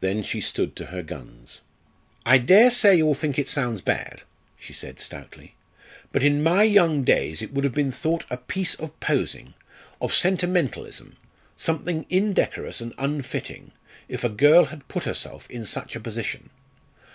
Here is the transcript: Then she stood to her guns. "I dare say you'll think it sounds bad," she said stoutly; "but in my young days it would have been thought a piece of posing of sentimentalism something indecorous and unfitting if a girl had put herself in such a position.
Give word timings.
Then 0.00 0.22
she 0.22 0.42
stood 0.42 0.76
to 0.76 0.84
her 0.92 1.02
guns. 1.02 1.62
"I 2.26 2.36
dare 2.36 2.70
say 2.70 2.96
you'll 2.96 3.14
think 3.14 3.38
it 3.38 3.48
sounds 3.48 3.80
bad," 3.80 4.20
she 4.58 4.74
said 4.74 5.00
stoutly; 5.00 5.54
"but 6.12 6.22
in 6.22 6.42
my 6.42 6.64
young 6.64 7.02
days 7.02 7.40
it 7.40 7.50
would 7.54 7.64
have 7.64 7.72
been 7.72 7.90
thought 7.90 8.26
a 8.28 8.36
piece 8.36 8.74
of 8.74 9.00
posing 9.00 9.54
of 10.02 10.12
sentimentalism 10.12 11.16
something 11.56 12.04
indecorous 12.10 12.82
and 12.82 12.92
unfitting 12.98 13.72
if 14.06 14.22
a 14.22 14.28
girl 14.28 14.66
had 14.66 14.86
put 14.86 15.04
herself 15.04 15.48
in 15.50 15.64
such 15.64 15.96
a 15.96 16.00
position. 16.00 16.50